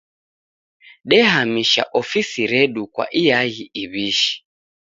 [1.09, 4.33] Dehamisha ofisi redu kwa iaghi iw'ishi.